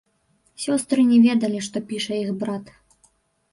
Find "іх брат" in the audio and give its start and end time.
2.23-2.75